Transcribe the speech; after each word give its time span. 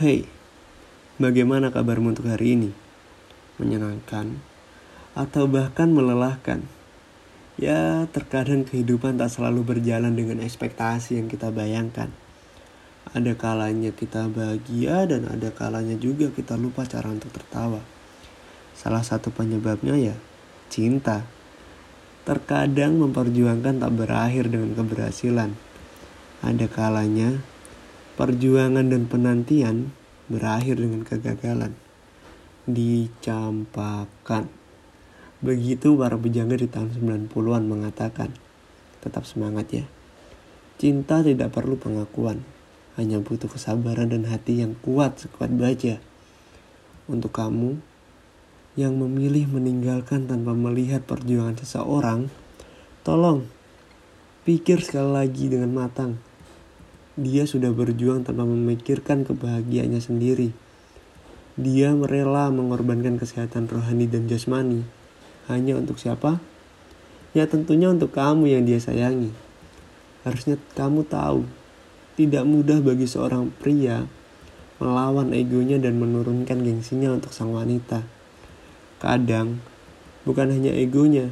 Hey, 0.00 0.24
bagaimana 1.20 1.68
kabarmu 1.68 2.16
untuk 2.16 2.32
hari 2.32 2.56
ini? 2.56 2.72
Menyenangkan 3.60 4.40
atau 5.12 5.44
bahkan 5.44 5.92
melelahkan? 5.92 6.64
Ya, 7.60 8.08
terkadang 8.08 8.64
kehidupan 8.64 9.20
tak 9.20 9.28
selalu 9.28 9.60
berjalan 9.60 10.16
dengan 10.16 10.40
ekspektasi 10.40 11.20
yang 11.20 11.28
kita 11.28 11.52
bayangkan. 11.52 12.08
Ada 13.12 13.36
kalanya 13.36 13.92
kita 13.92 14.32
bahagia 14.32 15.04
dan 15.04 15.28
ada 15.28 15.52
kalanya 15.52 16.00
juga 16.00 16.32
kita 16.32 16.56
lupa 16.56 16.88
cara 16.88 17.12
untuk 17.12 17.28
tertawa. 17.36 17.84
Salah 18.72 19.04
satu 19.04 19.28
penyebabnya 19.28 20.00
ya 20.00 20.16
cinta. 20.72 21.28
Terkadang 22.24 22.96
memperjuangkan 23.04 23.84
tak 23.84 23.92
berakhir 23.92 24.48
dengan 24.48 24.72
keberhasilan. 24.72 25.52
Ada 26.40 26.72
kalanya 26.72 27.44
perjuangan 28.18 28.86
dan 28.90 29.06
penantian 29.06 29.94
berakhir 30.30 30.78
dengan 30.78 31.02
kegagalan. 31.02 31.74
Dicampakkan. 32.70 34.46
Begitu 35.42 35.96
para 35.98 36.14
bujangga 36.14 36.54
di 36.54 36.68
tahun 36.70 36.94
90-an 36.94 37.64
mengatakan, 37.66 38.30
tetap 39.02 39.26
semangat 39.26 39.66
ya. 39.72 39.84
Cinta 40.80 41.20
tidak 41.20 41.52
perlu 41.52 41.76
pengakuan, 41.76 42.44
hanya 42.96 43.20
butuh 43.20 43.48
kesabaran 43.48 44.12
dan 44.12 44.28
hati 44.28 44.60
yang 44.62 44.76
kuat 44.80 45.20
sekuat 45.20 45.52
baja. 45.56 46.00
Untuk 47.10 47.34
kamu 47.34 47.80
yang 48.78 48.96
memilih 49.00 49.50
meninggalkan 49.50 50.30
tanpa 50.30 50.54
melihat 50.54 51.02
perjuangan 51.02 51.58
seseorang, 51.58 52.30
tolong 53.02 53.48
pikir 54.44 54.80
sekali 54.80 55.10
lagi 55.10 55.52
dengan 55.52 55.72
matang 55.74 56.29
dia 57.18 57.48
sudah 57.48 57.74
berjuang 57.74 58.22
tanpa 58.22 58.46
memikirkan 58.46 59.26
kebahagiaannya 59.26 59.98
sendiri. 59.98 60.54
Dia 61.58 61.90
merela 61.94 62.52
mengorbankan 62.54 63.18
kesehatan 63.18 63.66
rohani 63.66 64.06
dan 64.06 64.30
jasmani. 64.30 64.86
Hanya 65.50 65.74
untuk 65.74 65.98
siapa? 65.98 66.38
Ya 67.34 67.50
tentunya 67.50 67.90
untuk 67.90 68.14
kamu 68.14 68.50
yang 68.50 68.62
dia 68.66 68.78
sayangi. 68.78 69.34
Harusnya 70.22 70.60
kamu 70.78 71.06
tahu, 71.08 71.46
tidak 72.14 72.44
mudah 72.46 72.78
bagi 72.84 73.08
seorang 73.08 73.50
pria 73.58 74.06
melawan 74.80 75.36
egonya 75.36 75.76
dan 75.76 76.00
menurunkan 76.00 76.64
gengsinya 76.64 77.12
untuk 77.12 77.36
sang 77.36 77.52
wanita. 77.52 78.00
Kadang, 78.96 79.60
bukan 80.24 80.48
hanya 80.48 80.72
egonya, 80.72 81.28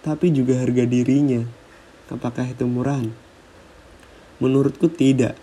tapi 0.00 0.32
juga 0.32 0.56
harga 0.56 0.88
dirinya. 0.88 1.44
Apakah 2.08 2.48
itu 2.48 2.64
murahan? 2.64 3.12
Menurutku 4.38 4.86
tidak. 4.86 5.34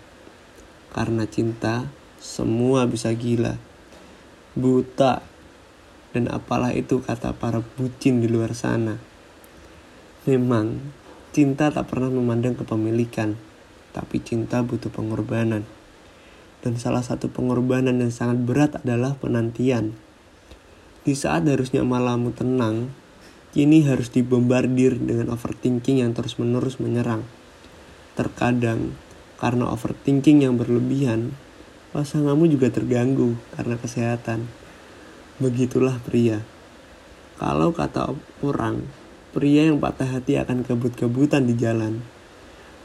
Karena 0.96 1.28
cinta, 1.28 1.92
semua 2.16 2.88
bisa 2.88 3.12
gila. 3.12 3.60
Buta. 4.56 5.20
Dan 6.16 6.32
apalah 6.32 6.72
itu 6.72 7.04
kata 7.04 7.36
para 7.36 7.60
bucin 7.76 8.24
di 8.24 8.28
luar 8.32 8.56
sana. 8.56 8.96
Memang, 10.24 10.80
cinta 11.36 11.68
tak 11.68 11.92
pernah 11.92 12.08
memandang 12.08 12.56
kepemilikan. 12.56 13.36
Tapi 13.92 14.16
cinta 14.24 14.64
butuh 14.64 14.88
pengorbanan. 14.88 15.68
Dan 16.64 16.80
salah 16.80 17.04
satu 17.04 17.28
pengorbanan 17.28 18.00
yang 18.00 18.08
sangat 18.08 18.40
berat 18.48 18.80
adalah 18.80 19.12
penantian. 19.20 19.92
Di 21.04 21.12
saat 21.12 21.44
harusnya 21.44 21.84
malammu 21.84 22.32
tenang, 22.32 22.90
kini 23.52 23.84
harus 23.84 24.08
dibombardir 24.08 24.96
dengan 24.96 25.36
overthinking 25.36 26.00
yang 26.00 26.16
terus-menerus 26.16 26.80
menyerang. 26.80 27.22
Terkadang, 28.16 28.96
karena 29.36 29.68
overthinking 29.68 30.40
yang 30.40 30.56
berlebihan, 30.56 31.36
pasanganmu 31.92 32.48
juga 32.48 32.72
terganggu 32.72 33.36
karena 33.52 33.76
kesehatan. 33.76 34.48
Begitulah 35.36 36.00
pria. 36.00 36.40
Kalau 37.36 37.76
kata 37.76 38.16
orang, 38.40 38.88
pria 39.36 39.68
yang 39.68 39.76
patah 39.76 40.08
hati 40.08 40.40
akan 40.40 40.64
kebut-kebutan 40.64 41.44
di 41.44 41.60
jalan. 41.60 42.00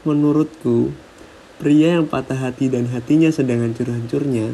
Menurutku, 0.04 0.92
pria 1.56 1.96
yang 1.96 2.04
patah 2.04 2.36
hati 2.36 2.68
dan 2.68 2.92
hatinya 2.92 3.32
sedang 3.32 3.64
hancur-hancurnya 3.64 4.52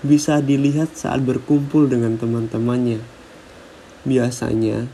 bisa 0.00 0.40
dilihat 0.40 0.96
saat 0.96 1.20
berkumpul 1.20 1.84
dengan 1.84 2.16
teman-temannya. 2.16 3.04
Biasanya, 4.08 4.88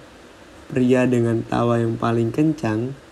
pria 0.66 1.06
dengan 1.06 1.46
tawa 1.46 1.78
yang 1.78 1.94
paling 1.94 2.34
kencang 2.34 3.03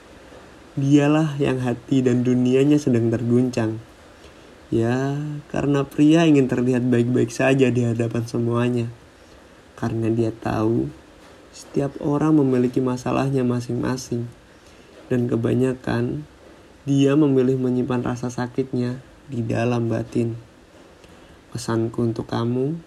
dialah 0.73 1.37
yang 1.37 1.61
hati 1.61 2.01
dan 2.01 2.25
dunianya 2.25 2.81
sedang 2.81 3.13
terguncang. 3.13 3.77
Ya, 4.73 5.21
karena 5.53 5.85
pria 5.85 6.25
ingin 6.25 6.49
terlihat 6.49 6.89
baik-baik 6.89 7.29
saja 7.29 7.69
di 7.69 7.85
hadapan 7.85 8.25
semuanya. 8.25 8.87
Karena 9.77 10.09
dia 10.09 10.33
tahu 10.33 10.89
setiap 11.53 12.01
orang 12.01 12.41
memiliki 12.41 12.81
masalahnya 12.81 13.45
masing-masing. 13.45 14.25
Dan 15.13 15.29
kebanyakan 15.29 16.25
dia 16.89 17.13
memilih 17.21 17.61
menyimpan 17.61 18.01
rasa 18.01 18.33
sakitnya 18.33 18.97
di 19.29 19.45
dalam 19.45 19.93
batin. 19.93 20.41
Pesanku 21.53 22.01
untuk 22.01 22.33
kamu 22.33 22.81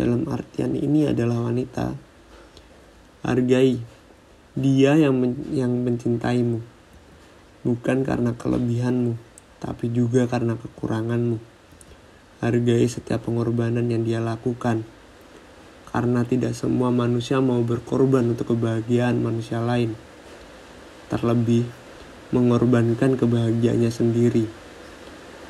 dalam 0.00 0.24
artian 0.32 0.72
ini 0.72 1.12
adalah 1.12 1.44
wanita. 1.44 1.92
Hargai 3.20 3.76
dia 4.56 4.96
yang 4.96 5.20
men 5.20 5.36
yang 5.52 5.84
mencintaimu 5.84 6.77
bukan 7.66 8.06
karena 8.06 8.34
kelebihanmu, 8.34 9.18
tapi 9.58 9.90
juga 9.90 10.26
karena 10.30 10.54
kekuranganmu. 10.54 11.38
Hargai 12.38 12.86
setiap 12.86 13.26
pengorbanan 13.26 13.90
yang 13.90 14.06
dia 14.06 14.22
lakukan, 14.22 14.86
karena 15.90 16.22
tidak 16.22 16.54
semua 16.54 16.94
manusia 16.94 17.42
mau 17.42 17.58
berkorban 17.66 18.30
untuk 18.30 18.54
kebahagiaan 18.54 19.18
manusia 19.18 19.58
lain. 19.58 19.98
Terlebih, 21.10 21.66
mengorbankan 22.30 23.18
kebahagiaannya 23.18 23.90
sendiri. 23.90 24.46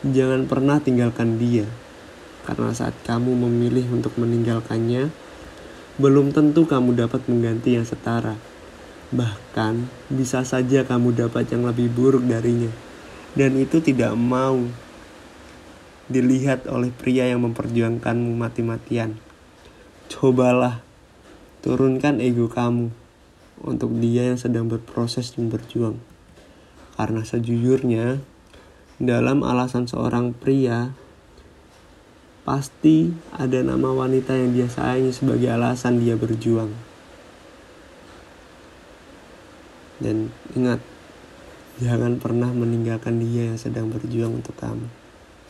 Jangan 0.07 0.49
pernah 0.49 0.81
tinggalkan 0.81 1.37
dia, 1.37 1.69
karena 2.49 2.73
saat 2.73 2.97
kamu 3.05 3.37
memilih 3.37 3.85
untuk 3.93 4.17
meninggalkannya, 4.17 5.13
belum 5.99 6.31
tentu 6.31 6.65
kamu 6.65 6.95
dapat 6.95 7.27
mengganti 7.27 7.75
yang 7.77 7.85
setara. 7.85 8.39
Bahkan 9.09 9.89
bisa 10.13 10.45
saja 10.45 10.85
kamu 10.85 11.17
dapat 11.17 11.49
yang 11.49 11.65
lebih 11.65 11.89
buruk 11.89 12.29
darinya. 12.29 12.69
Dan 13.33 13.57
itu 13.57 13.81
tidak 13.81 14.13
mau 14.19 14.61
dilihat 16.09 16.65
oleh 16.69 16.89
pria 16.93 17.29
yang 17.29 17.45
memperjuangkanmu 17.45 18.33
mati-matian. 18.37 19.21
Cobalah 20.09 20.81
turunkan 21.61 22.21
ego 22.21 22.49
kamu 22.49 22.89
untuk 23.61 23.93
dia 24.01 24.29
yang 24.33 24.41
sedang 24.41 24.73
berproses 24.73 25.37
dan 25.37 25.53
berjuang. 25.53 26.01
Karena 26.97 27.23
sejujurnya, 27.23 28.19
dalam 28.99 29.45
alasan 29.47 29.87
seorang 29.87 30.35
pria, 30.35 30.97
pasti 32.43 33.13
ada 33.37 33.61
nama 33.61 33.93
wanita 33.93 34.35
yang 34.35 34.57
dia 34.57 34.69
sayangi 34.73 35.13
sebagai 35.13 35.53
alasan 35.53 36.01
dia 36.01 36.17
berjuang. 36.17 36.88
Dan 39.99 40.31
ingat, 40.55 40.79
jangan 41.83 42.19
pernah 42.23 42.51
meninggalkan 42.51 43.19
dia 43.19 43.51
yang 43.51 43.59
sedang 43.59 43.91
berjuang 43.91 44.39
untuk 44.39 44.55
kamu. 44.59 44.87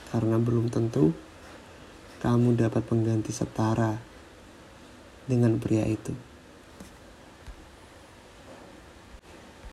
Karena 0.09 0.37
belum 0.41 0.73
tentu 0.73 1.13
kamu 2.19 2.59
dapat 2.59 2.83
pengganti 2.83 3.31
setara 3.31 3.95
dengan 5.29 5.61
pria 5.61 5.85
itu. 5.87 6.28